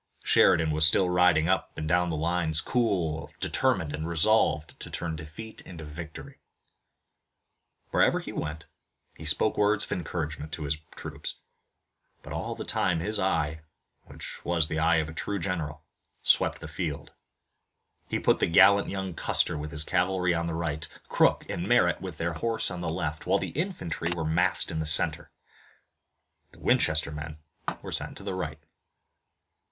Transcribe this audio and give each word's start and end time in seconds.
Sheridan 0.23 0.71
was 0.71 0.87
still 0.87 1.07
riding 1.11 1.47
up 1.47 1.77
and 1.77 1.87
down 1.87 2.09
the 2.09 2.15
lines, 2.15 2.59
cool, 2.59 3.31
determined 3.39 3.93
and 3.93 4.07
resolved 4.07 4.79
to 4.79 4.89
turn 4.89 5.15
defeat 5.15 5.61
into 5.61 5.83
victory. 5.85 6.39
Wherever 7.91 8.19
he 8.19 8.31
went 8.31 8.65
he 9.15 9.25
spoke 9.25 9.59
words 9.59 9.85
of 9.85 9.91
encouragement 9.91 10.51
to 10.53 10.63
his 10.63 10.77
troops, 10.95 11.35
but 12.23 12.33
all 12.33 12.55
the 12.55 12.65
time 12.65 12.99
his 12.99 13.19
eye, 13.19 13.61
which 14.05 14.43
was 14.43 14.67
the 14.67 14.79
eye 14.79 14.95
of 14.95 15.07
a 15.09 15.13
true 15.13 15.37
general, 15.37 15.83
swept 16.23 16.61
the 16.61 16.67
field. 16.67 17.11
He 18.09 18.17
put 18.17 18.39
the 18.39 18.47
gallant 18.47 18.89
young 18.89 19.13
Custer 19.13 19.55
with 19.55 19.69
his 19.69 19.83
cavalry 19.83 20.33
on 20.33 20.47
the 20.47 20.55
right, 20.55 20.87
Crook 21.09 21.45
and 21.47 21.67
Merritt 21.67 22.01
with 22.01 22.17
their 22.17 22.33
horse 22.33 22.71
on 22.71 22.81
the 22.81 22.89
left, 22.89 23.27
while 23.27 23.37
the 23.37 23.49
infantry 23.49 24.11
were 24.15 24.25
massed 24.25 24.71
in 24.71 24.79
the 24.79 24.87
center. 24.87 25.29
The 26.53 26.59
Winchester 26.59 27.11
men 27.11 27.37
were 27.83 27.91
sent 27.91 28.17
to 28.17 28.23
the 28.23 28.33
right. 28.33 28.57